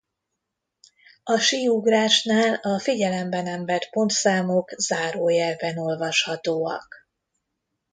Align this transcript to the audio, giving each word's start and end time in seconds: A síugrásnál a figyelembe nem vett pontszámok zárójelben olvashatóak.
A 1.23 1.37
síugrásnál 1.37 2.53
a 2.53 2.79
figyelembe 2.79 3.41
nem 3.41 3.65
vett 3.65 3.89
pontszámok 3.89 4.69
zárójelben 4.69 5.77
olvashatóak. 5.77 7.07